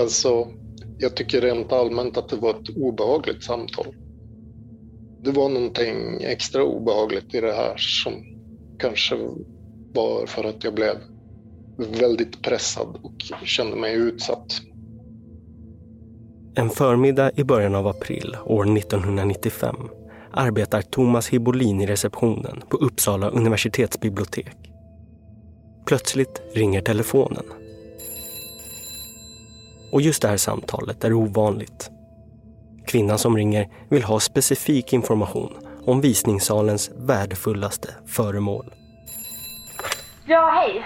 [0.00, 0.48] Alltså,
[0.98, 3.86] jag tycker rent allmänt att det var ett obehagligt samtal.
[5.22, 8.12] Det var någonting extra obehagligt i det här som
[8.78, 9.16] kanske
[9.94, 10.96] var för att jag blev
[11.78, 14.60] väldigt pressad och kände mig utsatt.
[16.54, 19.76] En förmiddag i början av april år 1995
[20.32, 24.56] arbetar Thomas Hibolin i receptionen på Uppsala universitetsbibliotek.
[25.86, 27.44] Plötsligt ringer telefonen.
[29.92, 31.90] Och just det här samtalet är ovanligt.
[32.86, 35.52] Kvinnan som ringer vill ha specifik information
[35.86, 38.74] om visningssalens värdefullaste föremål.
[40.26, 40.84] Ja, hej.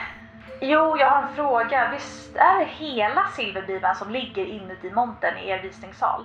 [0.61, 1.91] Jo, jag har en fråga.
[1.95, 6.25] Visst är det hela silverbibeln som ligger inuti montern i er visningssal?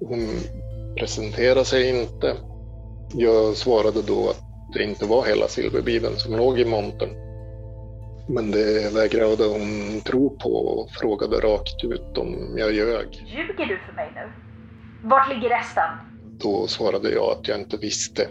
[0.00, 0.28] Hon
[0.98, 2.36] presenterade sig inte.
[3.14, 4.40] Jag svarade då att
[4.74, 7.10] det inte var hela silverbibeln som låg i montern.
[8.28, 13.08] Men det vägrade hon tro på och frågade rakt ut om jag ljög.
[13.12, 14.32] Ljuger du för mig nu?
[15.08, 15.90] Vart ligger resten?
[16.42, 18.28] Då svarade jag att jag inte visste.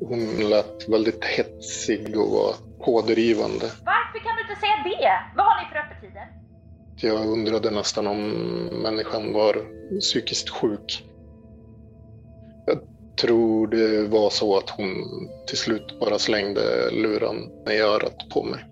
[0.00, 3.66] Hon lät väldigt hetsig och var pådrivande.
[3.84, 5.12] Varför kan du inte säga det?
[5.36, 6.26] Vad har ni för öppettider?
[7.00, 8.30] Jag undrade nästan om
[8.82, 9.56] människan var
[10.00, 11.04] psykiskt sjuk.
[13.20, 14.88] Tror det var så att hon
[15.46, 18.64] till slut bara slängde luran i örat på mig.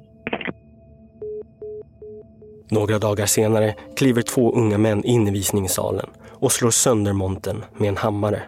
[2.70, 7.88] Några dagar senare kliver två unga män in i visningssalen och slår sönder montern med
[7.88, 8.42] en hammare.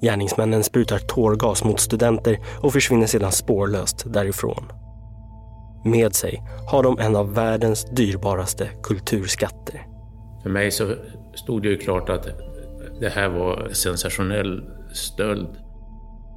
[0.00, 4.72] Gärningsmännen sprutar tårgas mot studenter och försvinner sedan spårlöst därifrån.
[5.84, 9.86] Med sig har de en av världens dyrbaraste kulturskatter.
[10.42, 10.94] För mig så
[11.34, 12.26] stod det ju klart att
[13.00, 15.48] det här var sensationell stöld.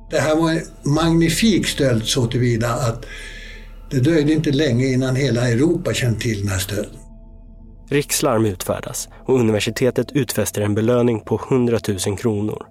[0.10, 3.06] Det här var en magnifik stöld så tillvida att
[3.92, 7.00] det dröjde inte länge innan hela Europa kände till den här stölden.
[7.90, 12.66] Rikslarm utfärdas och universitetet utfäster en belöning på 100 000 kronor.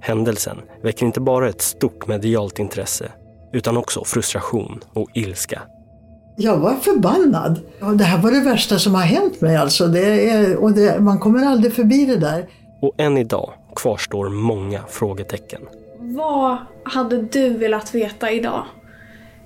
[0.00, 3.12] Händelsen väcker inte bara ett stort medialt intresse
[3.52, 5.62] utan också frustration och ilska.
[6.36, 7.60] Jag var förbannad.
[7.98, 9.56] Det här var det värsta som har hänt mig.
[9.56, 9.86] Alltså.
[9.86, 12.48] Det är, och det, man kommer aldrig förbi det där.
[12.82, 15.60] Och än idag kvarstår många frågetecken.
[15.98, 18.64] Vad hade du velat veta idag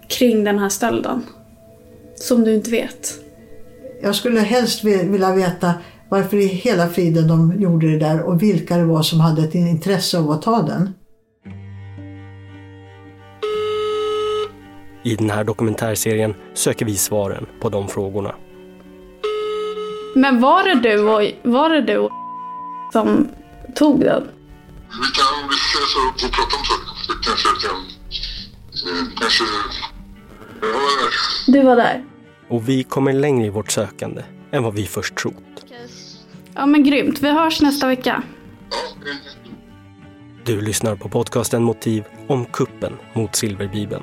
[0.09, 1.23] kring den här stölden?
[2.15, 3.15] Som du inte vet?
[4.03, 5.75] Jag skulle helst vilja veta
[6.09, 9.55] varför i hela friden de gjorde det där och vilka det var som hade ett
[9.55, 10.93] intresse av att ta den.
[15.07, 18.35] I den här dokumentärserien söker vi svaren på de frågorna.
[20.15, 21.03] Men var det du
[21.43, 22.09] var det du
[22.93, 23.29] som
[23.75, 24.23] tog den?
[24.89, 26.95] Vi kan, vi ses och prata om saker.
[27.07, 27.77] Så kanske kan...
[28.91, 29.45] Eh, kanske...
[30.61, 31.53] Jag var där.
[31.53, 32.05] Du var där?
[32.49, 35.35] Och vi kommer längre i vårt sökande än vad vi först trott.
[36.55, 38.23] Ja men grymt, vi hörs nästa vecka.
[40.45, 44.03] Du lyssnar på podcasten Motiv om kuppen mot Silverbibeln.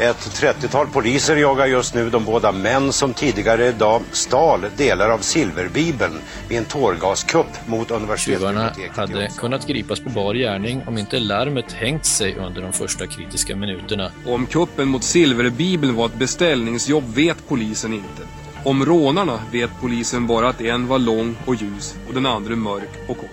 [0.00, 5.18] Ett 30-tal poliser jagar just nu de båda män som tidigare idag stal delar av
[5.18, 6.12] Silverbibeln
[6.48, 8.94] vid en tårgaskupp mot universitetsbiblioteket.
[8.96, 13.06] Tjuvarna hade kunnat gripas på bar gärning om inte larmet hängt sig under de första
[13.06, 14.10] kritiska minuterna.
[14.26, 18.22] Om kuppen mot Silverbibeln var ett beställningsjobb vet polisen inte.
[18.64, 22.90] Om rånarna vet polisen bara att en var lång och ljus och den andra mörk
[23.08, 23.30] och kort.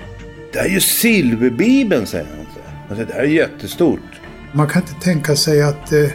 [0.54, 2.48] Det är ju Silverbibeln, säger han.
[2.90, 4.22] Alltså, det här är jättestort.
[4.52, 6.10] Man kan inte tänka sig att, eh,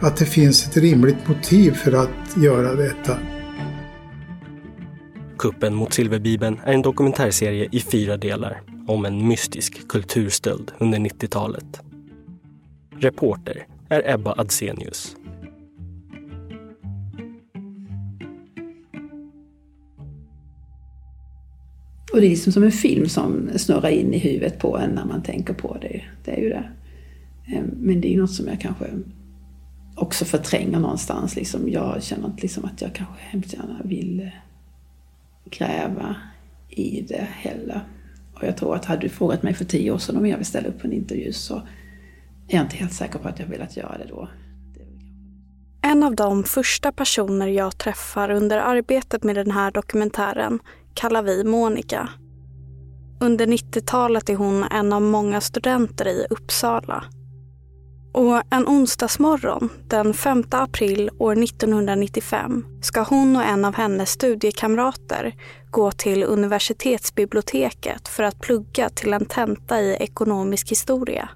[0.00, 3.18] att det finns ett rimligt motiv för att göra detta.
[5.38, 11.80] Kuppen mot Silverbibeln är en dokumentärserie i fyra delar om en mystisk kulturstöld under 90-talet.
[12.98, 15.16] Reporter är Ebba Adsenius.
[22.12, 25.04] Och det är liksom som en film som snurrar in i huvudet på en när
[25.04, 26.02] man tänker på det.
[26.24, 26.70] Det är ju det.
[27.46, 28.84] Ehm, men det är ju något som jag kanske
[29.96, 31.36] också förtränger någonstans.
[31.36, 34.28] Liksom jag känner inte liksom att jag kanske hemskt gärna vill eh,
[35.50, 36.16] gräva
[36.68, 37.80] i det heller.
[38.34, 40.46] Och jag tror att hade du frågat mig för tio år sedan om jag vill
[40.46, 41.54] ställa upp på en intervju så
[42.48, 44.28] är jag inte helt säker på att jag velat göra det då.
[45.82, 50.58] En av de första personer jag träffar under arbetet med den här dokumentären
[50.94, 52.08] kallar vi Monica.
[53.20, 57.04] Under 90-talet är hon en av många studenter i Uppsala.
[58.16, 65.34] Och en onsdagsmorgon den 5 april år 1995 ska hon och en av hennes studiekamrater
[65.70, 71.28] gå till universitetsbiblioteket för att plugga till en tenta i ekonomisk historia.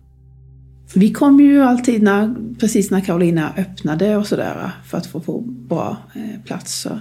[0.95, 5.41] Vi kom ju alltid när, precis när Carolina öppnade och sådär för att få, få
[5.41, 6.81] bra eh, plats.
[6.81, 7.01] Så.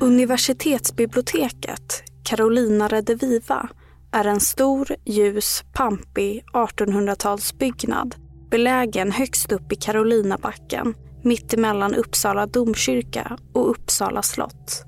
[0.00, 3.68] Universitetsbiblioteket, Carolina Rediviva,
[4.12, 8.14] är en stor, ljus, pampig 1800-talsbyggnad
[8.52, 14.84] belägen högst upp i Karolinabacken mittemellan Uppsala domkyrka och Uppsala slott.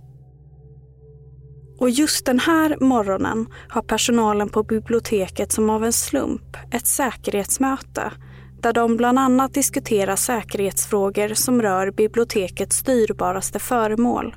[1.79, 8.13] Och just den här morgonen har personalen på biblioteket som av en slump ett säkerhetsmöte
[8.61, 14.37] där de bland annat diskuterar säkerhetsfrågor som rör bibliotekets dyrbaraste föremål,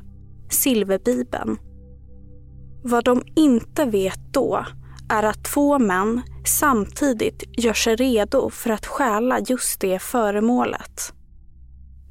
[0.50, 1.58] silverbibeln.
[2.84, 4.66] Vad de inte vet då
[5.10, 11.14] är att två män samtidigt gör sig redo för att stjäla just det föremålet.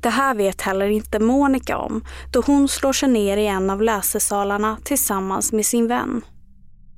[0.01, 3.83] Det här vet heller inte Monica om då hon slår sig ner i en av
[3.83, 6.23] läsesalarna tillsammans med sin vän.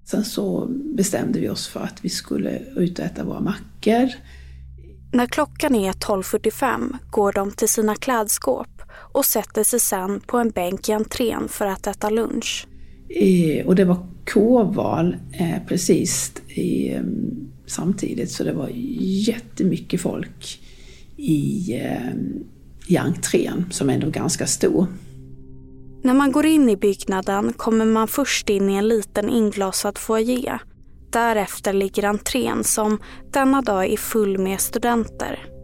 [0.05, 0.67] Sen så
[0.97, 4.09] bestämde vi oss för att vi skulle ut och äta våra mackor.
[5.13, 10.51] När klockan är 12.45 går de till sina klädskåp och sätter sig sen på en
[10.51, 12.67] bänk i entrén för att äta lunch.
[13.65, 17.03] Och det var kårval eh, precis i, eh,
[17.67, 18.71] samtidigt så det var
[19.29, 20.61] jättemycket folk
[21.17, 22.13] i, eh,
[22.87, 24.87] i entrén som ändå är ganska stor.
[26.03, 30.63] När man går in i byggnaden kommer man först in i en liten inglasad foyer.
[31.11, 32.99] Därefter ligger entrén som
[33.33, 35.58] denna dag är full med studenter.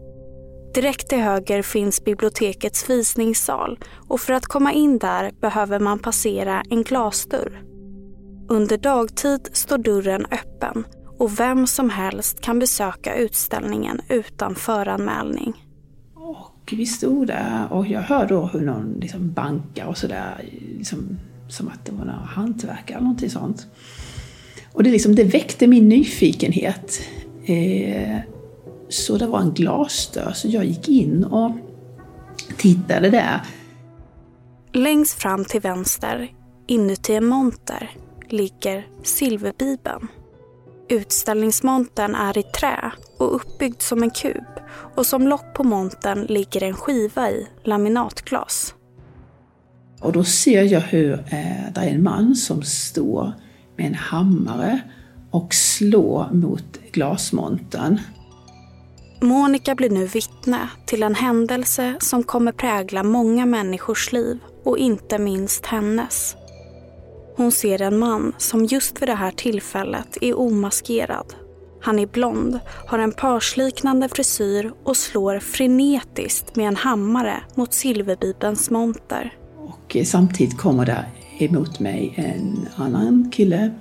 [0.75, 6.63] Direkt till höger finns bibliotekets visningssal och för att komma in där behöver man passera
[6.69, 7.61] en glasdörr.
[8.49, 10.85] Under dagtid står dörren öppen
[11.19, 15.53] och vem som helst kan besöka utställningen utan föranmälning.
[16.15, 21.17] Och vi stod där och jag hör då hur någon liksom bankar och sådär, liksom,
[21.49, 23.67] som att det var några hantverkare eller någonting sånt.
[24.71, 27.01] Och det, liksom, det väckte min nyfikenhet.
[27.45, 28.19] Eh,
[28.89, 31.51] så det var en glasdörr, så jag gick in och
[32.57, 33.41] tittade där.
[34.73, 36.31] Längst fram till vänster,
[36.67, 37.89] inuti en monter,
[38.29, 40.07] ligger silverbibeln.
[40.89, 44.45] Utställningsmontern är i trä och uppbyggd som en kub
[44.95, 48.75] och som lock på montern ligger en skiva i laminatglas.
[50.01, 53.33] Och då ser jag hur eh, det är en man som står
[53.77, 54.81] med en hammare
[55.31, 57.99] och slår mot glasmontern.
[59.25, 65.17] Monica blir nu vittne till en händelse som kommer prägla många människors liv och inte
[65.17, 66.35] minst hennes.
[67.37, 71.33] Hon ser en man som just vid det här tillfället är omaskerad.
[71.81, 78.69] Han är blond, har en parsliknande frisyr och slår frenetiskt med en hammare mot silverbibelns
[78.69, 79.33] monter.
[79.57, 81.05] Och samtidigt kommer det
[81.39, 83.71] emot mig en annan kille.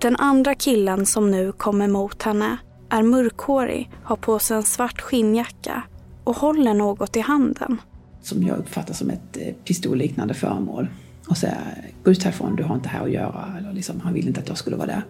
[0.00, 5.00] Den andra killen som nu kommer mot henne är mörkhårig, har på sig en svart
[5.00, 5.82] skinnjacka
[6.24, 7.80] och håller något i handen.
[8.22, 10.88] Som jag uppfattar som ett eh, pistolliknande föremål.
[11.28, 13.54] Och säger gå ut härifrån, du har inte här att göra.
[13.58, 15.02] Eller liksom, han ville inte att jag skulle vara där.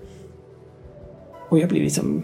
[1.48, 2.22] Och jag blir liksom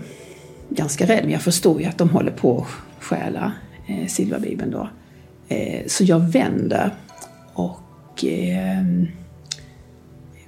[0.69, 3.53] ganska rädd, men jag förstår ju att de håller på att stjäla
[3.87, 4.89] eh, silverbibeln då.
[5.49, 6.95] Eh, så jag vänder
[7.53, 8.85] och eh,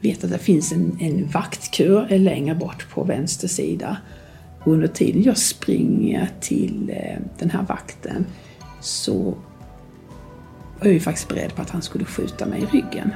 [0.00, 3.96] vet att det finns en, en vaktkur längre bort på vänster sida.
[4.64, 8.26] Och under tiden jag springer till eh, den här vakten
[8.80, 9.34] så
[10.78, 13.14] var jag ju faktiskt beredd på att han skulle skjuta mig i ryggen.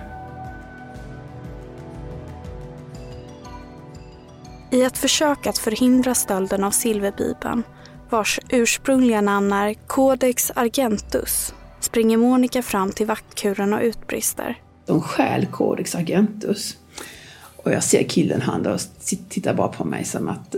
[4.70, 7.62] I ett försök att förhindra stölden av silverbibeln,
[8.10, 14.62] vars ursprungliga namn är Codex Argentus, springer Monica fram till vaktkuren och utbrister.
[14.86, 16.76] De stjäl Codex Argentus.
[17.56, 18.78] Och jag ser killen han
[19.28, 20.54] tittar bara på mig som att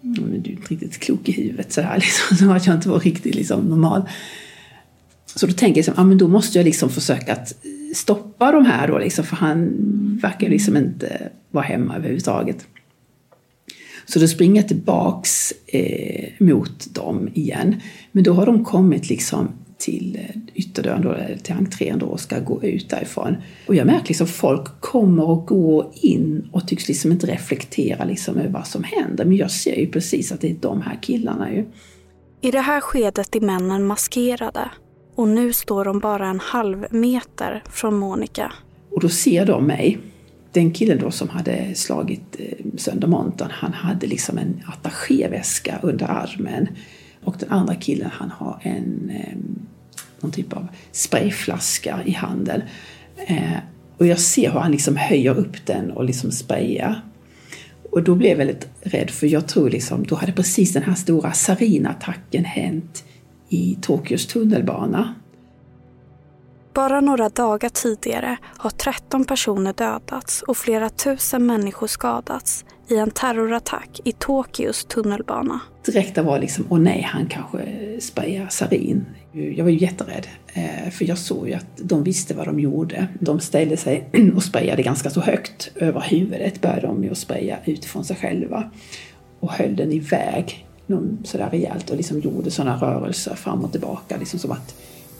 [0.00, 3.00] du är inte riktigt klok i huvudet så här liksom, som att jag inte var
[3.00, 4.02] riktigt liksom, normal.
[5.34, 7.54] Så då tänker jag liksom, att ah, men då måste jag liksom försöka att
[7.94, 9.70] stoppa de här då liksom, för han
[10.22, 12.66] verkar liksom inte vara hemma överhuvudtaget.
[14.06, 17.80] Så då springer jag tillbaks eh, mot dem igen.
[18.12, 19.48] Men då har de kommit liksom
[19.80, 23.36] till eh, ytterdörren, då, till entrén då, och ska gå ut därifrån.
[23.66, 28.36] Och jag märker liksom folk kommer och går in och tycks liksom inte reflektera liksom
[28.36, 29.24] över vad som händer.
[29.24, 31.64] Men jag ser ju precis att det är de här killarna ju.
[32.40, 34.70] I det här skedet är männen maskerade
[35.14, 38.52] och nu står de bara en halv meter från Monica.
[38.90, 39.98] Och då ser de mig
[40.52, 46.06] den killen då som hade slagit eh, sönder montern, han hade liksom en attachéväska under
[46.06, 46.68] armen.
[47.24, 49.66] Och den andra killen han har en, ehm,
[50.20, 52.62] någon typ av sprayflaska i handen.
[53.16, 53.58] Eh,
[53.98, 57.00] och jag ser hur han liksom höjer upp den och liksom sprayar.
[57.90, 60.94] Och då blev jag väldigt rädd för jag tror liksom, då hade precis den här
[60.94, 63.04] stora sarinattacken hänt
[63.48, 65.14] i Tokyos tunnelbana.
[66.74, 73.10] Bara några dagar tidigare har 13 personer dödats och flera tusen människor skadats i en
[73.10, 75.60] terrorattack i Tokyos tunnelbana.
[75.84, 77.58] Direkt var liksom, åh nej, han kanske
[78.00, 79.06] sprayar sarin.
[79.32, 83.08] Jag var ju jätterädd, eh, för jag såg ju att de visste vad de gjorde.
[83.20, 87.58] De ställde sig och sprayade ganska så högt över huvudet, började de ju att spraya
[87.64, 88.70] utifrån sig själva.
[89.40, 90.66] Och höll den iväg
[91.24, 94.74] sådär rejält och liksom gjorde sådana rörelser fram och tillbaka, liksom som att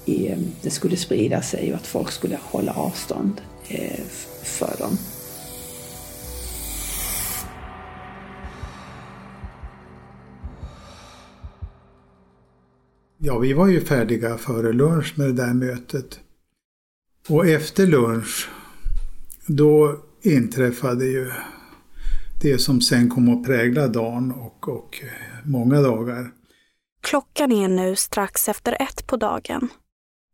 [0.07, 4.01] eh, det skulle sprida sig och att folk skulle hålla avstånd eh,
[4.43, 4.99] för dem.
[13.23, 16.21] Ja, vi var ju färdiga före lunch med det där mötet.
[17.29, 18.49] Och efter lunch,
[19.47, 21.33] då inträffade ju
[22.43, 24.97] det som sen kom att prägla dagen och, och
[25.45, 26.31] många dagar.
[27.03, 29.69] Klockan är nu strax efter ett på dagen.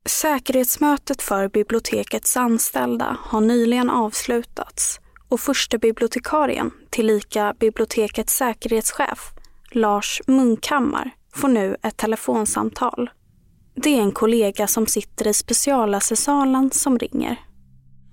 [0.04, 9.32] Säkerhetsmötet för bibliotekets anställda har nyligen avslutats och förste bibliotekarien, tillika bibliotekets säkerhetschef,
[9.70, 13.10] Lars Munkhammar, får nu ett telefonsamtal.
[13.74, 17.40] Det är en kollega som sitter i specialassesalen som ringer.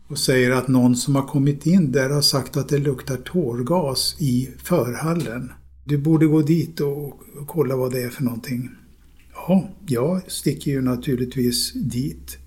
[0.08, 4.16] Och säger att någon som har kommit in där har sagt att det luktar tårgas
[4.20, 5.52] i förhallen.
[5.86, 8.70] Du borde gå dit och kolla vad det är för någonting.
[9.34, 12.38] Ja, jag sticker ju naturligtvis dit.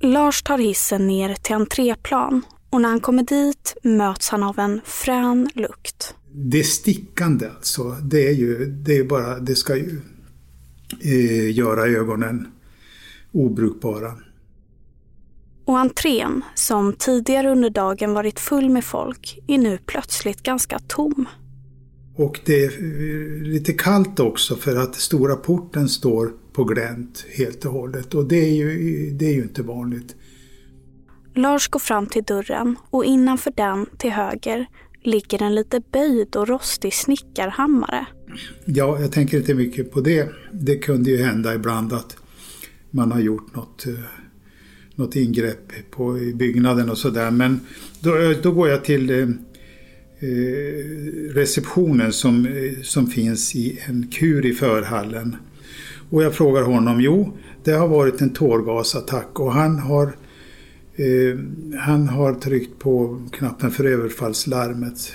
[0.00, 4.80] Lars tar hissen ner till entréplan och när han kommer dit möts han av en
[4.84, 6.14] frän lukt.
[6.38, 10.00] Det stickande alltså, det är ju det är bara, det ska ju
[11.00, 12.48] eh, göra ögonen
[13.32, 14.12] obrukbara.
[15.64, 21.28] Och entrén, som tidigare under dagen varit full med folk, är nu plötsligt ganska tom.
[22.16, 27.72] Och det är lite kallt också för att stora porten står på glänt helt och
[27.72, 28.14] hållet.
[28.14, 30.16] Och det är ju, det är ju inte vanligt.
[31.34, 34.66] Lars går fram till dörren och innanför den till höger
[35.06, 38.06] ligger en lite böjd och rostig snickarhammare.
[38.64, 40.28] Ja, jag tänker inte mycket på det.
[40.52, 42.16] Det kunde ju hända ibland att
[42.90, 43.94] man har gjort något, eh,
[44.94, 47.30] något ingrepp på byggnaden och sådär.
[47.30, 47.60] Men
[48.00, 49.28] då, eh, då går jag till eh, eh
[51.34, 52.48] receptionen som,
[52.82, 55.36] som finns i en kur i förhallen.
[56.10, 60.16] Och jag frågar honom, jo, det har varit en tårgasattack och han har
[60.96, 61.38] Eh,
[61.78, 65.12] han har tryckt på knappen för överfallslarmet.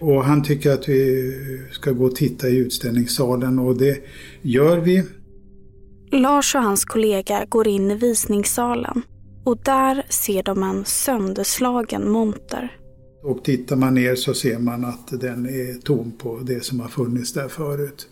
[0.00, 1.32] Och han tycker att vi
[1.72, 3.98] ska gå och titta i utställningssalen och det
[4.42, 5.02] gör vi.
[6.10, 9.02] Lars och hans kollega går in i visningssalen
[9.44, 12.76] och där ser de en sönderslagen monter.
[13.22, 16.88] Och tittar man ner så ser man att den är tom på det som har
[16.88, 18.08] funnits där förut.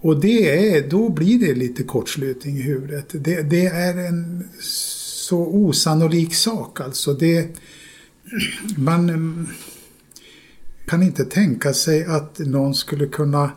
[0.00, 3.06] Och det är, då blir det lite kortslutning i huvudet.
[3.24, 4.48] Det, det är en
[5.28, 7.12] så osannolik sak alltså.
[7.12, 7.48] Det,
[8.76, 9.48] man eh,
[10.86, 13.50] kan inte tänka sig att någon skulle kunna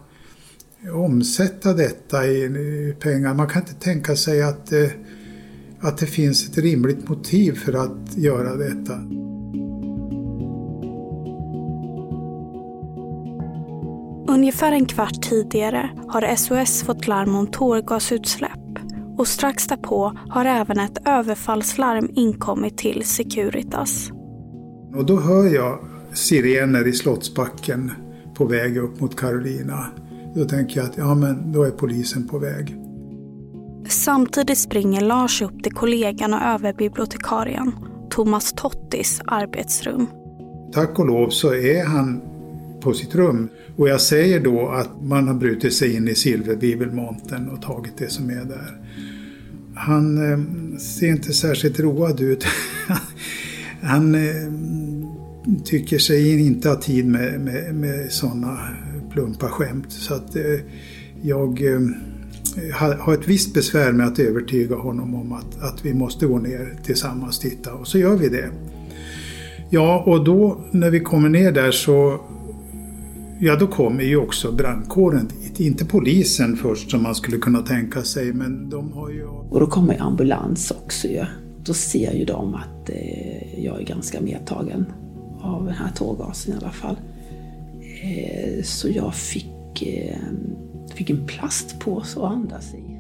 [0.94, 3.34] omsätta detta i pengar.
[3.34, 4.90] Man kan inte tänka sig att, eh,
[5.80, 8.94] att det finns ett rimligt motiv för att göra detta.
[14.34, 18.61] Ungefär en kvart tidigare har SOS fått larm om tårgasutsläpp
[19.18, 24.12] och strax därpå har även ett överfallslarm inkommit till Securitas.
[24.96, 25.80] Och då hör jag
[26.14, 27.92] sirener i Slottsbacken
[28.36, 29.86] på väg upp mot Carolina.
[30.36, 32.78] Då tänker jag att ja, men då är polisen på väg.
[33.88, 37.72] Samtidigt springer Lars upp till kollegan och överbibliotekarien,
[38.10, 40.08] Thomas Tottis arbetsrum.
[40.74, 42.22] Tack och lov så är han
[42.82, 43.50] på sitt rum.
[43.76, 48.10] Och jag säger då att man har brutit sig in i silverbibelmontern och tagit det
[48.10, 48.82] som är där.
[49.76, 52.46] Han eh, ser inte särskilt road ut.
[53.82, 54.52] han eh,
[55.64, 58.60] tycker sig inte ha tid med, med, med sådana
[59.12, 59.92] plumpa skämt.
[59.92, 60.60] Så att eh,
[61.22, 61.80] jag eh,
[63.00, 66.80] har ett visst besvär med att övertyga honom om att, att vi måste gå ner
[66.84, 67.74] tillsammans och titta.
[67.74, 68.50] Och så gör vi det.
[69.70, 72.22] Ja, och då när vi kommer ner där så
[73.44, 75.60] Ja, då kommer ju också brandkåren dit.
[75.60, 79.26] Inte polisen först som man skulle kunna tänka sig, men de har ju...
[79.26, 81.26] Och då kommer ambulans också ju.
[81.64, 84.86] Då ser ju de att eh, jag är ganska medtagen
[85.42, 86.96] av den här tårgasen i alla fall.
[88.04, 90.18] Eh, så jag fick, eh,
[90.96, 92.98] fick en plastpåse att andas i.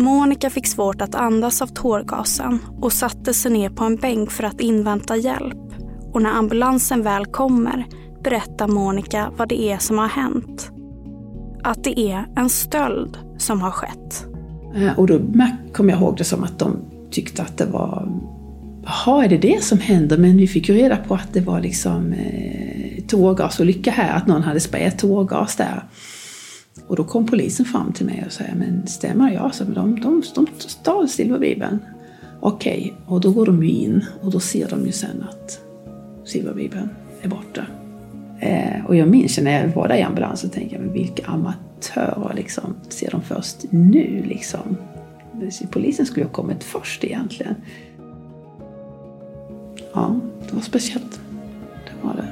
[0.00, 4.44] Monica fick svårt att andas av tårgasen och satte sig ner på en bänk för
[4.44, 5.72] att invänta hjälp.
[6.12, 7.86] Och när ambulansen väl kommer
[8.22, 10.70] berättar Monica vad det är som har hänt.
[11.62, 14.26] Att det är en stöld som har skett.
[14.74, 15.20] Eh, och då
[15.72, 16.76] kom jag ihåg det som att de
[17.10, 18.08] tyckte att det var
[18.84, 20.18] Jaha, är det det som händer?
[20.18, 24.42] Men vi fick ju reda på att det var liksom eh, tårgasolycka här, att någon
[24.42, 25.84] hade sprayat tårgas där.
[26.86, 29.54] Och då kom polisen fram till mig och sa, men stämmer jag?
[29.54, 31.78] Så, de, de, de stal silverbibeln.
[32.40, 33.14] Okej, okay.
[33.14, 35.60] och då går de ju in och då ser de ju sen att
[36.24, 36.88] silverbibeln
[37.22, 37.66] är borta.
[38.40, 42.32] Eh, och jag minns när jag var där i ambulansen, tänkte jag, men vilka amatörer
[42.34, 44.76] liksom, ser de först nu liksom?
[45.70, 47.54] Polisen skulle ju ha kommit först egentligen.
[49.92, 51.20] Ja, det var speciellt.
[51.84, 52.28] Det var det.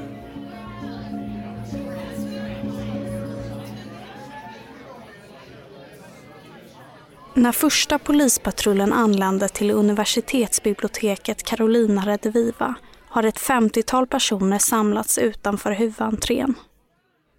[7.35, 12.75] När första polispatrullen anlände till universitetsbiblioteket Carolina Rediviva
[13.09, 16.55] har ett 50-tal personer samlats utanför huvudentrén.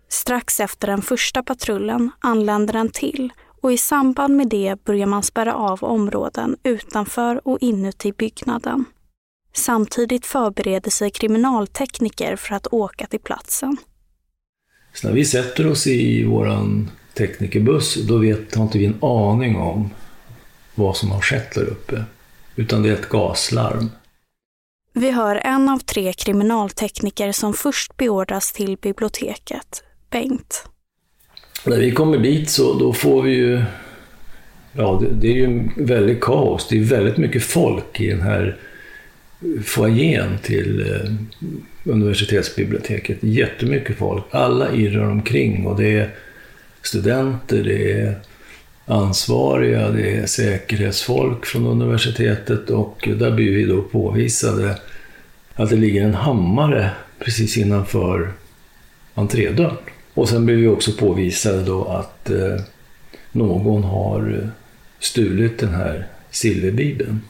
[0.10, 5.24] Strax efter den första patrullen anländer en till och i samband med det börjar man
[5.24, 8.86] spärra av områden utanför och inuti byggnaden.
[9.54, 13.78] Samtidigt förbereder sig kriminaltekniker för att åka till platsen.
[14.94, 19.56] Så när vi sätter oss i våran teknikerbuss, då vet, har inte vi en aning
[19.56, 19.90] om
[20.76, 22.04] vad som har skett där uppe.
[22.56, 23.90] Utan det är ett gaslarm.
[25.00, 30.70] Vi hör en av tre kriminaltekniker som först beordras till biblioteket, Bengt.
[31.66, 33.63] När vi kommer dit så då får vi ju,
[34.74, 36.68] ja det, det är ju väldigt kaos.
[36.68, 38.58] Det är väldigt mycket folk i den här
[39.66, 41.12] foajén till eh,
[41.92, 43.18] universitetsbiblioteket.
[43.22, 44.24] Jättemycket folk.
[44.32, 46.16] Alla irrar omkring och det är
[46.82, 48.16] studenter, det är
[48.88, 54.77] ansvariga, det är säkerhetsfolk från universitetet och där blir vi då påvisade
[55.56, 58.32] att det ligger en hammare precis innanför
[59.13, 59.77] entrédörren.
[60.13, 62.62] Och sen blir vi också påvisade då att eh,
[63.32, 64.50] någon har
[65.00, 67.22] stulit den här silverbibeln.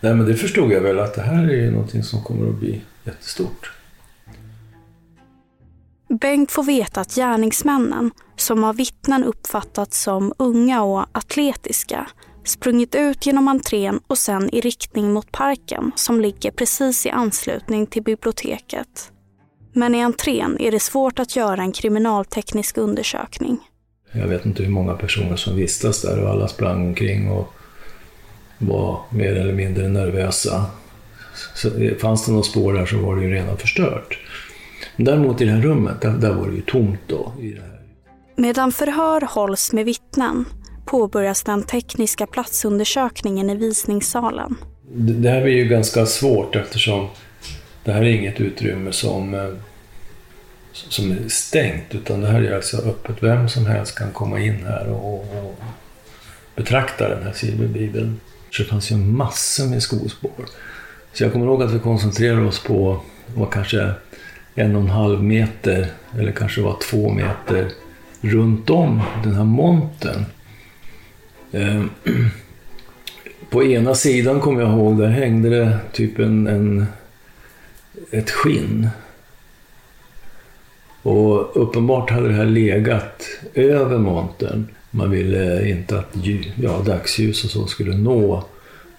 [0.00, 2.80] Nej, men det förstod jag väl att det här är någonting som kommer att bli
[3.04, 3.70] jättestort.
[6.08, 12.06] Bengt får veta att gärningsmännen, som av vittnen uppfattats som unga och atletiska,
[12.44, 17.86] sprungit ut genom entrén och sen i riktning mot parken som ligger precis i anslutning
[17.86, 19.12] till biblioteket.
[19.72, 23.58] Men i entrén är det svårt att göra en kriminalteknisk undersökning.
[24.12, 27.52] Jag vet inte hur många personer som vistas där och alla sprang omkring och
[28.58, 30.64] var mer eller mindre nervösa.
[31.54, 34.18] Så eh, fanns det något spår där så var det ju redan förstört.
[34.96, 37.32] Däremot i det här rummet, där, där var det ju tomt då.
[37.40, 37.80] I det här.
[38.36, 40.44] Medan förhör hålls med vittnen
[40.86, 44.54] påbörjas den tekniska platsundersökningen i visningssalen.
[44.94, 47.08] Det här blir ju ganska svårt eftersom
[47.84, 49.48] det här är inget utrymme som, eh,
[50.72, 53.22] som är stängt utan det här är alltså öppet.
[53.22, 55.60] Vem som helst kan komma in här och, och
[56.54, 58.20] betrakta den här silverbibeln.
[58.50, 60.46] Så det fanns ju massor med skospår.
[61.12, 63.00] Så jag kommer ihåg att vi koncentrerade oss på,
[63.34, 63.90] var kanske
[64.56, 65.86] en och en halv meter,
[66.18, 67.68] eller kanske var två meter,
[68.20, 70.26] runt om den här monten.
[71.52, 71.90] Ehm,
[73.50, 76.86] på ena sidan kommer jag ihåg, där hängde det typ en, en
[78.10, 78.88] ett skinn.
[81.02, 83.22] Och uppenbart hade det här legat
[83.54, 84.66] över montern.
[84.90, 86.16] Man ville inte att
[86.56, 88.44] ja, dagsljus och så skulle nå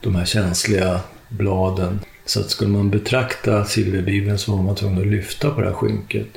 [0.01, 1.99] de här känsliga bladen.
[2.27, 5.73] Så att skulle man betrakta silverbibeln så var man tvungen att lyfta på det här
[5.73, 6.27] skynket.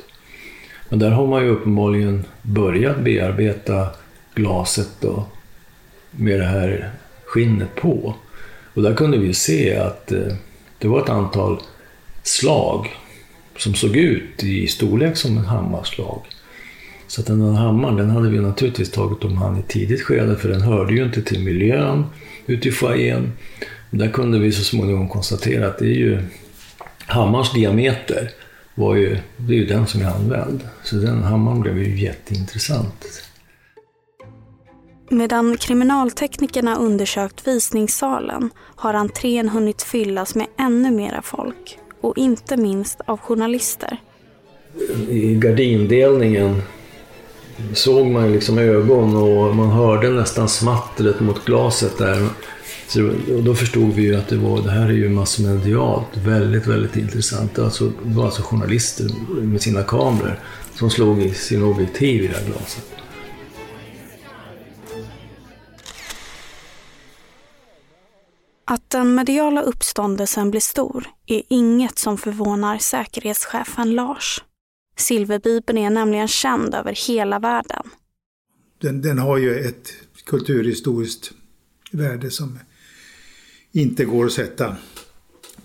[0.89, 3.87] Men där har man ju uppenbarligen börjat bearbeta
[4.35, 5.25] glaset då,
[6.11, 6.91] med det här
[7.25, 8.15] skinnet på.
[8.73, 10.33] Och där kunde vi se att eh,
[10.77, 11.61] det var ett antal
[12.23, 12.87] slag
[13.57, 16.21] som såg ut i storlek som en hammarslag.
[17.07, 20.35] Så att den här hammaren, den hade vi naturligtvis tagit om hand i tidigt skede,
[20.35, 22.05] för den hörde ju inte till miljön
[22.45, 23.31] ute i foajén.
[23.91, 26.21] Där kunde vi så småningom konstatera att det är ju
[27.05, 28.31] hammarens diameter
[28.75, 30.69] var ju, det är ju den som är använd.
[30.83, 33.05] Så den hammaren blev ju jätteintressant.
[35.09, 43.01] Medan kriminalteknikerna undersökt visningssalen har entrén hunnit fyllas med ännu mera folk och inte minst
[43.05, 43.97] av journalister.
[45.09, 46.61] I gardindelningen
[47.73, 52.29] såg man liksom ögon och man hörde nästan smattret mot glaset där.
[52.91, 56.95] Så då förstod vi ju att det, var, det här är ju massmedialt väldigt, väldigt
[56.95, 57.59] intressant.
[57.59, 59.09] Alltså, det var alltså journalister
[59.41, 60.39] med sina kameror
[60.75, 62.91] som slog i sin objektiv i det här glaset.
[68.65, 74.43] Att den mediala uppståndelsen blir stor är inget som förvånar säkerhetschefen Lars.
[74.97, 77.89] Silverbibeln är nämligen känd över hela världen.
[78.81, 79.93] Den, den har ju ett
[80.25, 81.31] kulturhistoriskt
[81.91, 82.59] värde som
[83.71, 84.75] inte går att sätta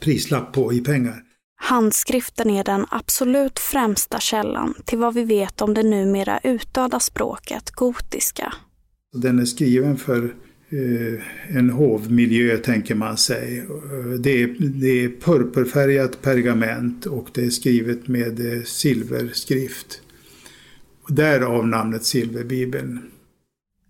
[0.00, 1.22] prislapp på i pengar.
[1.56, 7.70] Handskriften är den absolut främsta källan till vad vi vet om det numera utdöda språket
[7.70, 8.52] gotiska.
[9.12, 10.24] Den är skriven för
[10.68, 13.66] eh, en hovmiljö tänker man sig.
[14.20, 20.00] Det är, det är purpurfärgat pergament och det är skrivet med eh, silverskrift.
[21.08, 23.02] Därav namnet Silverbibeln.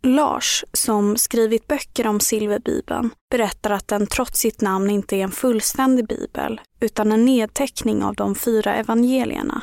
[0.03, 5.31] Lars, som skrivit böcker om Silverbibeln, berättar att den trots sitt namn inte är en
[5.31, 9.63] fullständig bibel, utan en nedteckning av de fyra evangelierna.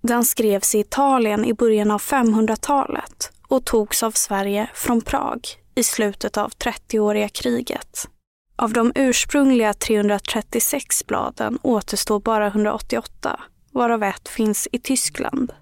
[0.00, 5.40] Den skrevs i Italien i början av 500-talet och togs av Sverige från Prag
[5.74, 8.08] i slutet av 30-åriga kriget.
[8.56, 13.40] Av de ursprungliga 336 bladen återstår bara 188,
[13.72, 15.52] varav ett finns i Tyskland.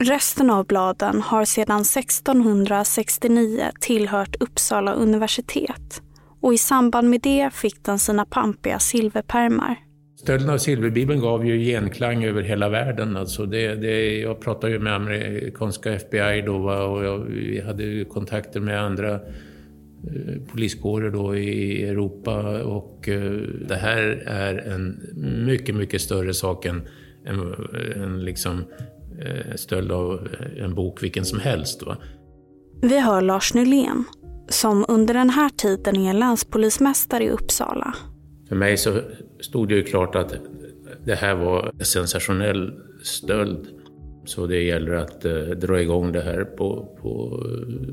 [0.00, 6.02] Resten av bladen har sedan 1669 tillhört Uppsala universitet
[6.40, 9.76] och i samband med det fick den sina pampiga silverpärmar.
[10.16, 13.16] Stölden av silverbibeln gav ju genklang över hela världen.
[13.16, 18.60] Alltså det, det, jag pratade ju med amerikanska FBI då och jag, vi hade kontakter
[18.60, 19.20] med andra eh,
[20.52, 23.32] poliskårer då i Europa och eh,
[23.68, 25.00] det här är en
[25.46, 26.88] mycket, mycket större sak än,
[27.26, 27.54] än,
[27.96, 28.64] än liksom
[29.54, 31.82] stöld av en bok vilken som helst.
[31.82, 31.96] Va?
[32.82, 34.04] Vi hör Lars Nylén,
[34.48, 37.94] som under den här tiden är länspolismästare i Uppsala.
[38.48, 39.00] För mig så
[39.40, 40.34] stod det ju klart att
[41.04, 43.66] det här var en sensationell stöld.
[44.24, 47.42] Så det gäller att eh, dra igång det här på, på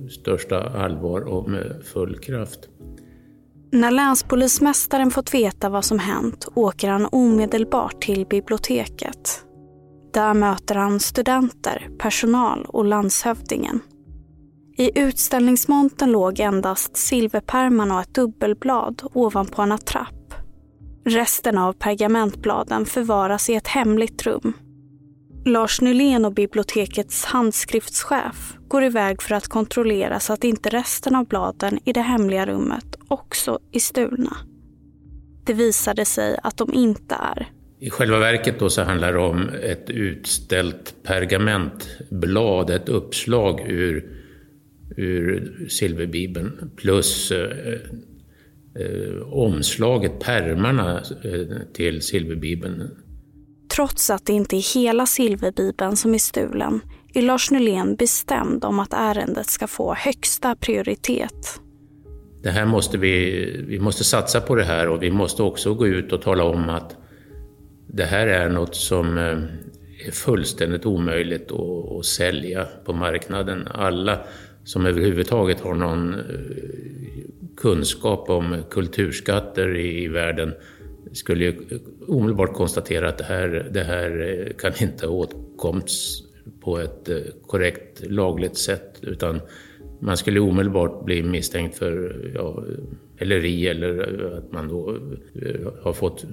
[0.09, 2.69] största allvar och med full kraft.
[3.71, 9.45] När länspolismästaren fått veta vad som hänt åker han omedelbart till biblioteket
[10.13, 13.79] där möter han studenter, personal och landshövdingen.
[14.77, 20.33] I utställningsmontern låg endast silverpärmarna och ett dubbelblad ovanpå en attrapp.
[21.05, 24.53] Resten av pergamentbladen förvaras i ett hemligt rum.
[25.45, 31.27] Lars Nylén och bibliotekets handskriftschef går iväg för att kontrollera så att inte resten av
[31.27, 34.37] bladen i det hemliga rummet också är stulna.
[35.45, 37.51] Det visade sig att de inte är.
[37.83, 44.21] I själva verket då så handlar det om ett utställt pergamentblad, ett uppslag ur,
[44.97, 47.73] ur silverbibeln plus eh,
[48.79, 52.89] eh, omslaget, pärmarna eh, till silverbibeln.
[53.75, 56.81] Trots att det inte är hela silverbibeln som är stulen
[57.13, 61.59] är Lars Nylén bestämd om att ärendet ska få högsta prioritet.
[62.43, 65.87] Det här måste vi, vi måste satsa på det här och vi måste också gå
[65.87, 66.97] ut och tala om att
[67.95, 73.67] det här är något som eh, är fullständigt omöjligt att, sälja på marknaden.
[73.67, 74.19] Alla
[74.63, 76.19] som överhuvudtaget har någon eh,
[77.57, 80.53] kunskap om kulturskatter i världen
[81.11, 81.77] skulle ju eh,
[82.07, 86.23] omedelbart konstatera att det här, det här kan inte åtkomts
[86.61, 87.09] på ett
[87.47, 89.41] korrekt lagligt sätt utan
[90.03, 92.63] man skulle omedelbart bli misstänkt för ja,
[93.19, 94.97] häleri eller att man då
[95.45, 96.25] eh, har fått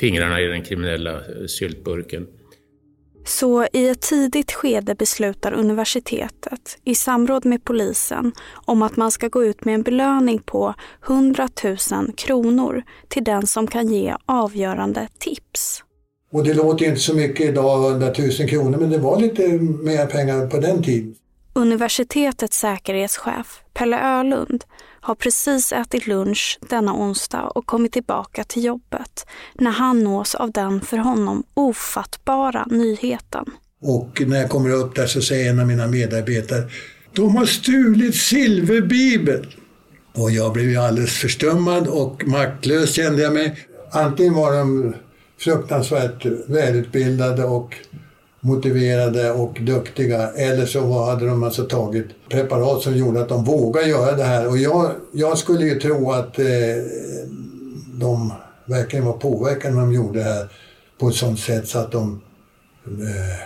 [0.00, 2.26] fingrarna i den kriminella syltburken.
[3.24, 8.32] Så i ett tidigt skede beslutar universitetet i samråd med polisen
[8.64, 10.74] om att man ska gå ut med en belöning på
[11.06, 11.76] 100 000
[12.16, 15.82] kronor till den som kan ge avgörande tips.
[16.32, 19.48] Och det låter inte så mycket idag, 100 000 kronor, men det var lite
[19.82, 21.14] mer pengar på den tiden.
[21.52, 24.64] Universitetets säkerhetschef Pelle Ölund
[25.00, 30.52] har precis ätit lunch denna onsdag och kommit tillbaka till jobbet när han nås av
[30.52, 33.44] den för honom ofattbara nyheten.
[33.80, 36.68] Och när jag kommer upp där så säger en av mina medarbetare
[37.12, 39.46] De har stulit silverbibeln!
[40.14, 43.66] Och jag blev ju alldeles förstummad och maktlös kände jag mig.
[43.92, 44.94] Antingen var de
[45.38, 47.74] fruktansvärt välutbildade och
[48.40, 50.30] motiverade och duktiga.
[50.30, 54.48] Eller så hade de alltså tagit preparat som gjorde att de vågade göra det här.
[54.48, 56.46] Och jag, jag skulle ju tro att eh,
[57.92, 58.32] de
[58.64, 60.48] verkligen var påverkade när de gjorde det här
[60.98, 62.20] på ett sånt sätt så att de
[62.86, 63.40] eh,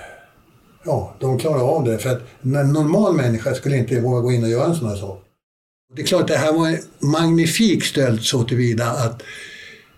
[0.85, 1.99] ja, de klarade av det.
[1.99, 4.97] För att en normal människa skulle inte våga gå in och göra en sån här
[4.97, 5.25] sak.
[5.97, 9.23] Det är klart, det här var en magnifik stöld så tillvida att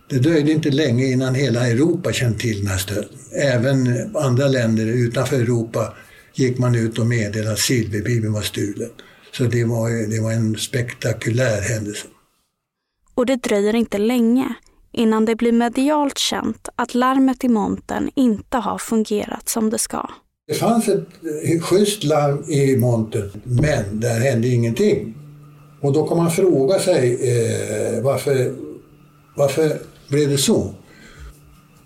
[0.09, 3.19] det dröjde inte länge innan hela Europa kände till den här stölden.
[3.33, 5.95] Även andra länder utanför Europa
[6.35, 8.91] gick man ut och meddelade att silverbibeln var stulen.
[9.33, 12.07] Så det var, det var en spektakulär händelse.
[13.15, 14.55] Och det dröjer inte länge
[14.93, 20.11] innan det blir medialt känt att larmet i montern inte har fungerat som det ska.
[20.47, 21.09] Det fanns ett
[21.63, 25.15] schysst larm i montern, men där hände ingenting.
[25.81, 28.55] Och då kan man fråga sig eh, varför,
[29.37, 29.79] varför
[30.15, 30.75] blev det så?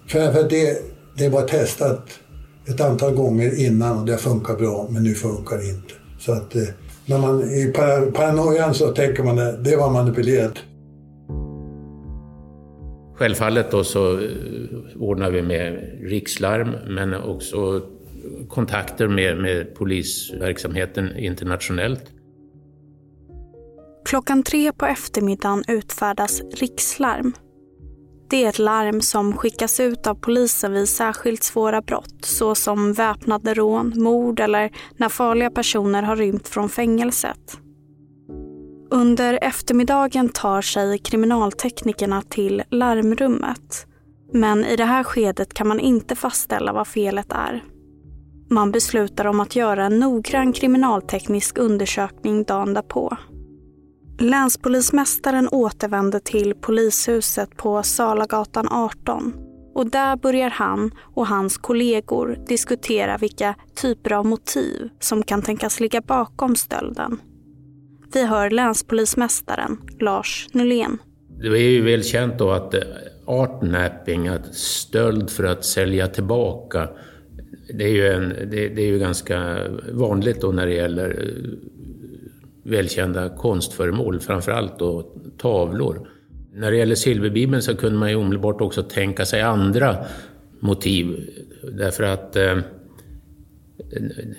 [0.07, 0.79] För, för det,
[1.17, 2.21] det var testat
[2.69, 5.95] ett antal gånger innan och det funkar bra, men nu funkar det inte.
[6.19, 6.63] Så att eh,
[7.07, 7.73] när man i
[8.15, 10.55] paranoian så tänker man att det var manipulerat.
[13.15, 14.27] Självfallet då så eh,
[14.97, 17.83] ordnar vi med rikslarm men också
[18.49, 22.05] kontakter med, med polisverksamheten internationellt.
[24.05, 27.33] Klockan tre på eftermiddagen utfärdas rikslarm.
[28.31, 33.55] Det är ett larm som skickas ut av polisen vid särskilt svåra brott såsom väpnade
[33.55, 37.59] rån, mord eller när farliga personer har rymt från fängelset.
[38.91, 43.87] Under eftermiddagen tar sig kriminalteknikerna till larmrummet.
[44.33, 47.65] Men i det här skedet kan man inte fastställa vad felet är.
[48.51, 53.17] Man beslutar om att göra en noggrann kriminalteknisk undersökning dagen därpå.
[54.21, 59.35] Länspolismästaren återvänder till polishuset på Salagatan 18
[59.75, 65.81] och där börjar han och hans kollegor diskutera vilka typer av motiv som kan tänkas
[65.81, 67.21] ligga bakom stölden.
[68.13, 70.99] Vi hör länspolismästaren Lars Nylén.
[71.41, 72.81] Det är ju väl känt då att eh,
[73.27, 76.89] artnapping, att stöld för att sälja tillbaka,
[77.75, 79.59] det är ju, en, det, det är ju ganska
[79.93, 81.78] vanligt då när det gäller eh,
[82.69, 86.09] välkända konstföremål, framförallt då tavlor.
[86.53, 89.97] När det gäller silverbibeln så kunde man ju omedelbart också tänka sig andra
[90.61, 91.31] motiv.
[91.73, 92.59] Därför att eh,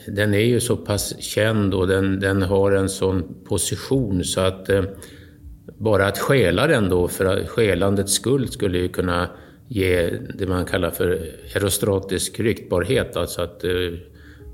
[0.07, 4.69] den är ju så pass känd och den, den har en sån position så att
[4.69, 4.83] eh,
[5.77, 9.29] bara att stjäla den då för stjälandets skull skulle ju kunna
[9.67, 13.15] ge det man kallar för herostratisk ryktbarhet.
[13.15, 13.71] Alltså att eh,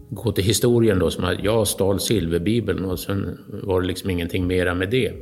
[0.09, 4.47] gå till historien då som att jag stal silverbibeln och sen var det liksom ingenting
[4.47, 5.13] mera med det.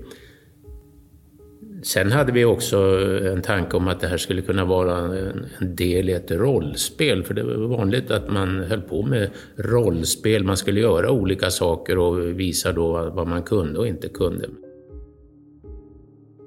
[1.84, 2.78] Sen hade vi också
[3.24, 7.34] en tanke om att det här skulle kunna vara en del i ett rollspel, för
[7.34, 10.44] det var vanligt att man höll på med rollspel.
[10.44, 14.50] Man skulle göra olika saker och visa då vad man kunde och inte kunde.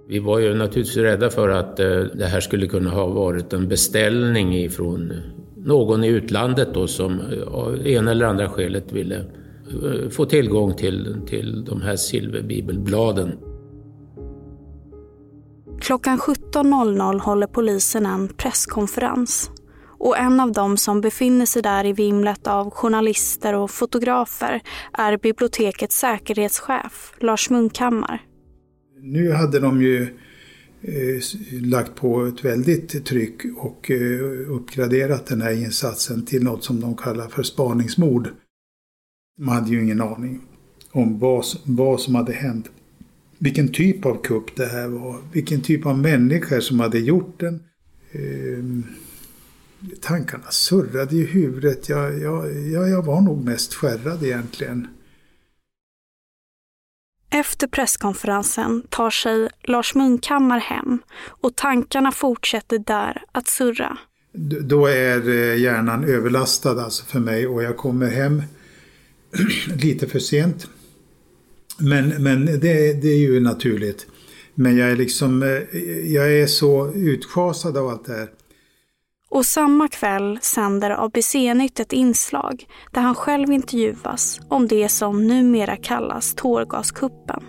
[0.08, 3.68] Vi var ju naturligtvis rädda för att eh, det här skulle kunna ha varit en
[3.68, 5.12] beställning ifrån
[5.66, 11.16] någon i utlandet då som av ena eller andra skälet ville eh, få tillgång till,
[11.26, 13.38] till de här silverbibelbladen.
[15.80, 19.50] Klockan 17.00 håller polisen en presskonferens.
[19.98, 25.16] Och en av dem som befinner sig där i vimlet av journalister och fotografer är
[25.16, 28.22] bibliotekets säkerhetschef Lars Munkhammar.
[29.00, 30.08] Nu hade de ju eh,
[30.86, 31.22] Eh,
[31.62, 36.96] lagt på ett väldigt tryck och eh, uppgraderat den här insatsen till något som de
[36.96, 38.28] kallar för spaningsmord.
[39.38, 40.40] Man hade ju ingen aning
[40.90, 42.70] om vad, vad som hade hänt
[43.38, 45.18] vilken typ av kupp det här var.
[45.32, 47.62] Vilken typ av människor som hade gjort den.
[48.12, 48.84] Ehm,
[50.00, 51.88] tankarna surrade i huvudet.
[51.88, 54.88] Jag, jag, jag, jag var nog mest skärrad egentligen.
[57.36, 63.98] Efter presskonferensen tar sig Lars Munkhammar hem och tankarna fortsätter där att surra.
[64.60, 68.42] Då är eh, hjärnan överlastad alltså för mig och jag kommer hem
[69.82, 70.66] lite för sent.
[71.78, 74.06] Men, men det, det är ju naturligt.
[74.54, 75.78] Men jag är liksom, eh,
[76.12, 78.28] jag är så utschasad av allt det här.
[79.28, 85.76] Och samma kväll sänder ABC-nytt ett inslag där han själv intervjuas om det som numera
[85.76, 87.44] kallas tårgaskuppen.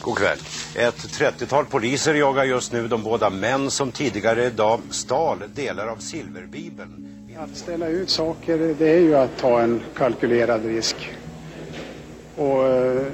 [0.00, 0.38] God kväll.
[0.74, 5.96] Ett 30-tal poliser jagar just nu de båda män som tidigare idag stal delar av
[5.96, 7.06] silverbibeln.
[7.38, 11.12] Att ställa ut saker, det är ju att ta en kalkylerad risk.
[12.36, 13.06] Och eh,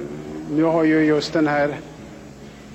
[0.51, 1.79] nu har ju just den här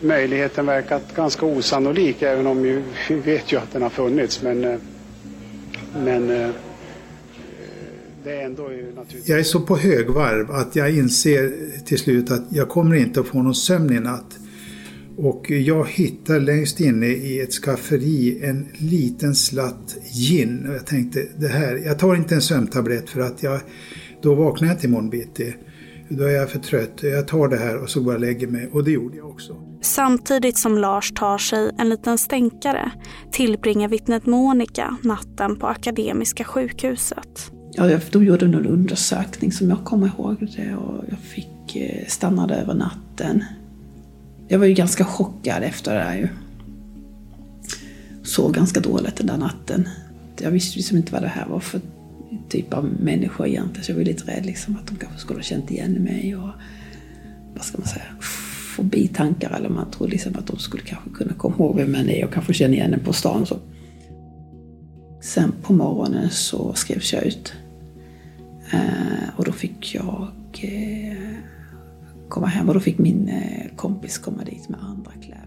[0.03, 4.43] möjligheten verkat ganska osannolik även om ju, vi vet ju att den har funnits.
[4.43, 4.79] Men, eh,
[6.05, 6.51] men eh,
[8.25, 9.29] det är ändå naturligtvis...
[9.29, 11.53] Jag är så på högvarv att jag inser
[11.85, 14.39] till slut att jag kommer inte att få någon sömn i natt.
[15.17, 20.67] Och jag hittar längst inne i ett skafferi en liten slatt gin.
[20.69, 23.61] Och jag tänkte, det här, jag tar inte en sömntablett för att jag,
[24.23, 25.55] då vaknar jag till imorgon bitti.
[26.17, 27.03] Då är jag för trött.
[27.03, 28.69] Jag tar det här och så går jag och lägger mig.
[28.73, 29.57] Och det gjorde jag också.
[29.81, 32.91] Samtidigt som Lars tar sig en liten stänkare
[33.33, 37.53] tillbringar vittnet Monica natten på Akademiska sjukhuset.
[37.73, 42.57] Ja, de gjorde någon undersökning som jag kommer ihåg det och jag fick eh, stanna
[42.57, 43.45] över natten.
[44.49, 46.29] Jag var ju ganska chockad efter det där ju.
[48.23, 49.89] sov ganska dåligt den där natten.
[50.41, 51.81] Jag visste liksom inte vad det här var för
[52.49, 53.85] typ av människor egentligen.
[53.85, 56.51] Så jag var lite rädd liksom att de kanske skulle ha känt igen mig och
[57.55, 58.05] vad ska man säga,
[58.77, 59.57] Fobitankar.
[59.57, 62.33] eller man tror liksom att de skulle kanske kunna komma ihåg vem man är och
[62.33, 63.47] kanske känna igen en på stan.
[63.47, 63.57] Så.
[65.21, 67.55] Sen på morgonen så skrevs jag ut.
[68.73, 70.29] Eh, och då fick jag
[70.63, 71.37] eh,
[72.29, 75.43] komma hem och då fick min eh, kompis komma dit med andra kläder.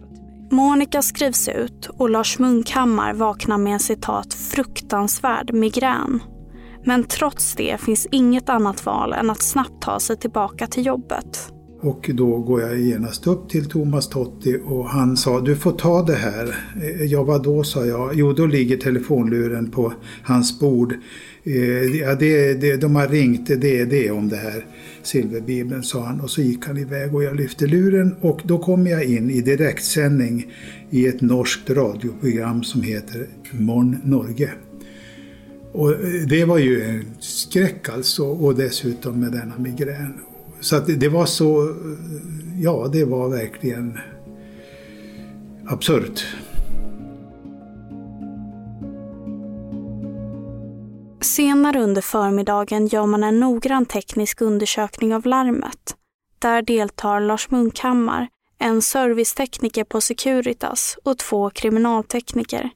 [0.52, 6.20] Monica skrivs ut och Lars Munkhammar vaknar med en citat fruktansvärd migrän.
[6.86, 11.52] Men trots det finns inget annat val än att snabbt ta sig tillbaka till jobbet.
[11.82, 16.02] Och då går jag genast upp till Thomas Totti och han sa du får ta
[16.02, 16.56] det här.
[16.82, 18.16] Eh, ja vadå?” då sa jag.
[18.16, 19.94] Jo då ligger telefonluren på
[20.24, 20.94] hans bord.
[21.44, 24.66] Eh, ja, det, det, de har ringt, det är det om det här
[25.04, 26.22] silverbibeln sa han.
[26.22, 29.42] Och så gick han iväg och jag lyfte luren och då kom jag in i
[29.42, 30.52] direktsändning
[30.90, 34.52] i ett norskt radioprogram som heter Morn Norge.
[35.76, 40.22] Och eh, det var ju en skräck alltså och dessutom med denna migrän.
[40.60, 41.74] Så att det var så, eh,
[42.60, 44.00] ja det var verkligen
[45.68, 46.26] absurt.
[51.22, 55.96] Senare under förmiddagen gör man en noggrann teknisk undersökning av larmet.
[56.40, 58.28] Där deltar Lars Munkhammar,
[58.60, 62.70] en servicetekniker på Securitas och två kriminaltekniker.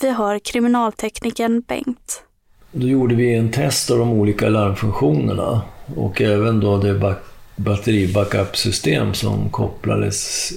[0.00, 2.24] Vi hör kriminalteknikern Bengt.
[2.72, 5.62] Då gjorde vi en test av de olika larmfunktionerna
[5.96, 7.16] och även då det
[7.56, 9.50] batteribackup-system som,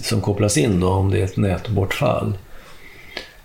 [0.03, 2.37] som kopplas in då om det är ett nätbortfall.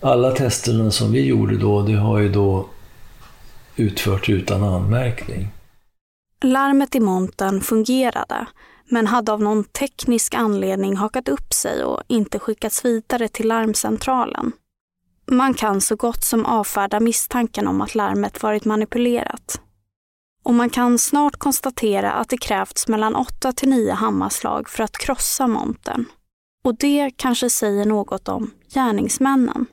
[0.00, 2.66] Alla testerna som vi gjorde då, det har ju då
[3.76, 5.48] utförts utan anmärkning.
[6.42, 8.46] Larmet i montern fungerade,
[8.88, 14.52] men hade av någon teknisk anledning hakat upp sig och inte skickats vidare till larmcentralen.
[15.32, 19.60] Man kan så gott som avfärda misstanken om att larmet varit manipulerat.
[20.42, 24.98] Och man kan snart konstatera att det krävts mellan 8 till 9 hammarslag för att
[24.98, 26.04] krossa montern.
[26.64, 29.66] Och det kanske säger något om gärningsmännen.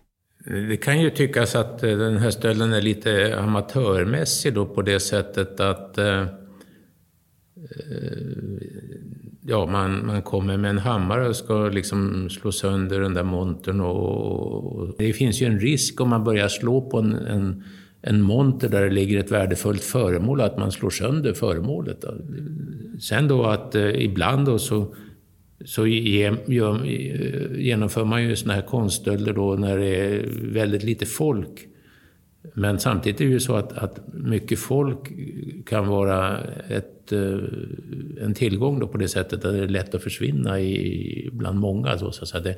[0.70, 5.00] Det kan ju tyckas att eh, den här stölden är lite amatörmässig då på det
[5.00, 6.26] sättet att eh,
[7.58, 8.18] Eh,
[9.46, 13.82] ja, man, man kommer med en hammare och ska liksom slå sönder den där montern.
[13.82, 17.64] Och, och, det finns ju en risk om man börjar slå på en, en,
[18.02, 22.02] en monter där det ligger ett värdefullt föremål, att man slår sönder föremålet.
[22.02, 22.14] Då.
[23.00, 24.96] Sen då att eh, ibland då så
[25.66, 26.34] så eh,
[27.58, 31.68] genomför man ju sådana här konststölder då när det är väldigt lite folk.
[32.60, 35.12] Men samtidigt är det ju så att, att mycket folk
[35.66, 37.40] kan vara ett, eh,
[38.22, 41.98] en tillgång då på det sättet att det är lätt att försvinna i, bland många.
[41.98, 42.56] Så, så det,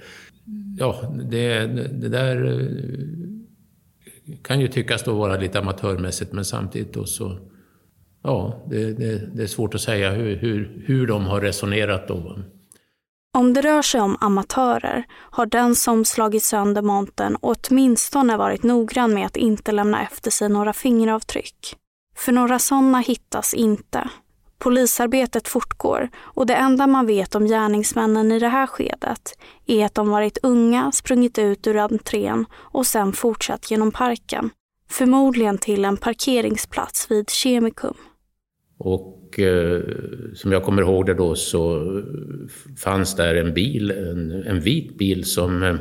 [0.77, 1.65] ja, det,
[2.01, 7.37] det där eh, kan ju tyckas då vara lite amatörmässigt men samtidigt då så
[8.23, 12.39] Ja, det, det, det är svårt att säga hur, hur, hur de har resonerat då.
[13.37, 19.13] Om det rör sig om amatörer har den som slagit sönder montern åtminstone varit noggrann
[19.13, 21.75] med att inte lämna efter sig några fingeravtryck.
[22.15, 24.09] För några sådana hittas inte.
[24.57, 29.95] Polisarbetet fortgår och det enda man vet om gärningsmännen i det här skedet är att
[29.95, 34.49] de varit unga, sprungit ut ur entrén och sen fortsatt genom parken.
[34.89, 37.97] Förmodligen till en parkeringsplats vid Kemikum.
[38.79, 39.81] Och eh,
[40.33, 41.85] som jag kommer ihåg det då så
[42.77, 45.75] fanns där en bil, en, en vit bil som eh,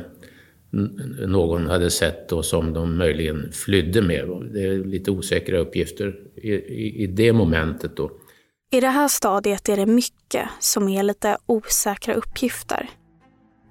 [1.27, 4.49] någon hade sett och som de möjligen flydde med.
[4.53, 8.11] Det är lite osäkra uppgifter i, i, i det momentet då.
[8.71, 12.89] I det här stadiet är det mycket som är lite osäkra uppgifter.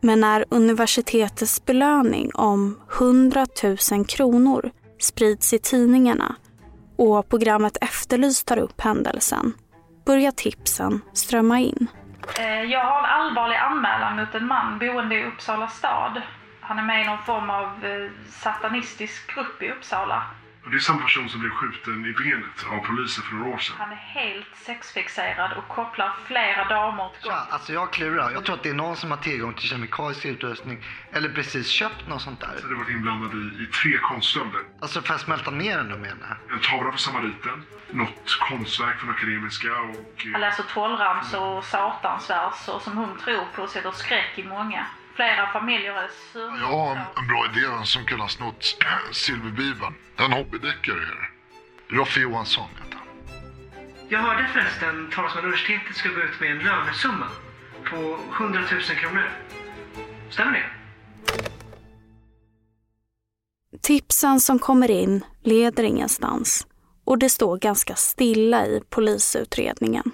[0.01, 3.47] Men när universitetets belöning om 100
[3.93, 6.37] 000 kronor sprids i tidningarna
[6.99, 9.53] och programmet Efterlyst tar upp händelsen
[10.09, 11.87] börjar tipsen strömma in.
[12.39, 16.23] Eh, jag har en allvarlig anmälan mot en man boende i Uppsala stad.
[16.61, 20.23] Han är med i någon form av eh, satanistisk grupp i Uppsala.
[20.71, 23.77] Det är samma person som blev skjuten i benet av polisen för några år sedan.
[23.79, 28.31] Han är helt sexfixerad och kopplar flera damer till Tja, alltså jag klurar.
[28.31, 32.07] Jag tror att det är någon som har tillgång till kemikalisk utrustning eller precis köpt
[32.09, 32.57] något sånt där.
[32.61, 34.61] Så det har varit inblandad i, i tre konststölder.
[34.81, 39.11] Alltså för att smälta ner den då menar En tavla för samariten, något konstverk från
[39.11, 40.27] Akademiska och...
[40.33, 44.87] Han läser trollramsor och satansverser som hon tror på och sätter skräck i många.
[45.19, 46.61] Flera familjer är sur.
[46.61, 48.77] Jag har en, en bra idé, som kan ha snott
[49.13, 49.95] Silverbibeln.
[50.17, 51.97] En hobbydeckare är det.
[51.97, 53.07] Roffe Johansson heter han.
[54.09, 57.27] Jag hörde förresten talas om att universitetet ska gå ut med en lönesumma
[57.91, 59.31] på 100 000 kronor.
[60.31, 60.71] Stämmer det?
[63.83, 66.67] Tipsen som kommer in leder ingenstans
[67.05, 70.13] och det står ganska stilla i polisutredningen.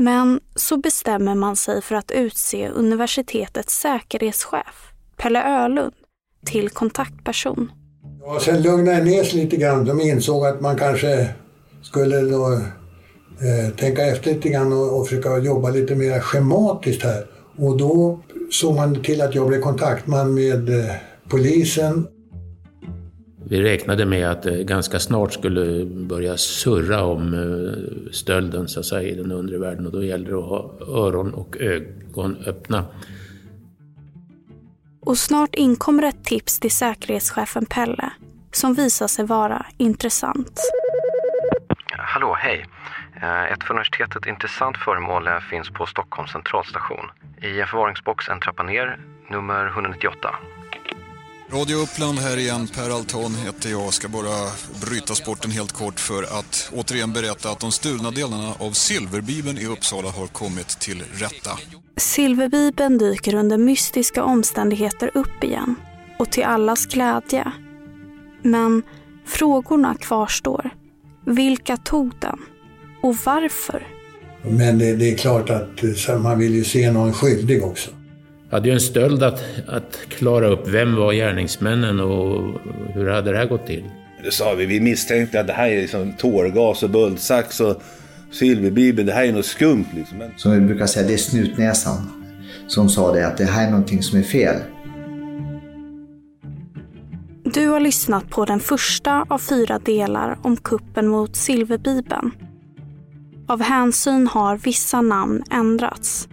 [0.00, 5.92] Men så bestämmer man sig för att utse universitetets säkerhetschef, Pelle Ölund,
[6.46, 7.72] till kontaktperson.
[8.20, 9.84] Ja, sen lugnade det ner sig lite grann.
[9.84, 11.28] De insåg att man kanske
[11.82, 17.26] skulle då, eh, tänka efter lite grann och, och försöka jobba lite mer schematiskt här.
[17.58, 18.20] Och då
[18.50, 20.94] såg man till att jag blev kontaktman med eh,
[21.28, 22.06] polisen.
[23.50, 28.86] Vi räknade med att det ganska snart skulle börja surra om eh, stölden så att
[28.86, 32.84] säga, i den undre världen och då gällde det att ha öron och ögon öppna.
[35.00, 38.10] Och snart inkommer ett tips till säkerhetschefen Pelle
[38.52, 40.60] som visar sig vara intressant.
[41.88, 42.66] Hallå, hej.
[43.22, 47.10] Eh, ett för universitetet intressant föremål finns på Stockholms centralstation.
[47.42, 48.98] I en förvaringsbox en trappa ner,
[49.30, 50.34] nummer 198.
[51.52, 53.94] Radio Uppland här igen, Per Alton heter jag.
[53.94, 54.50] Ska bara
[54.86, 59.66] bryta sporten helt kort för att återigen berätta att de stulna delarna av Silverbibeln i
[59.66, 61.50] Uppsala har kommit till rätta.
[61.96, 65.74] Silverbibeln dyker under mystiska omständigheter upp igen
[66.18, 67.52] och till allas glädje.
[68.42, 68.82] Men
[69.26, 70.70] frågorna kvarstår.
[71.26, 72.38] Vilka tog den?
[73.02, 73.86] Och varför?
[74.42, 77.90] Men det, det är klart att så man vill ju se någon skyldig också.
[78.50, 80.68] Jag hade ju en stöld att, att klara upp.
[80.68, 82.60] Vem var gärningsmännen och
[82.94, 83.84] hur hade det här gått till?
[84.24, 84.66] Det sa vi.
[84.66, 87.82] Vi misstänkte att det här är liksom tårgas och bultsax och
[88.30, 89.06] silverbibeln.
[89.06, 90.18] Det här är något skumt liksom.
[90.18, 90.30] Men...
[90.36, 92.24] Som vi brukar säga, det är snutnäsan
[92.66, 94.56] som sa det att det här är någonting som är fel.
[97.44, 102.30] Du har lyssnat på den första av fyra delar om kuppen mot Silverbibeln.
[103.48, 106.28] Av hänsyn har vissa namn ändrats.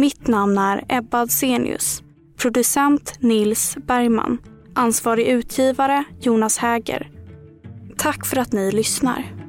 [0.00, 2.02] Mitt namn är Ebba Adsenius.
[2.36, 4.38] Producent Nils Bergman.
[4.74, 7.10] Ansvarig utgivare Jonas Häger.
[7.96, 9.39] Tack för att ni lyssnar.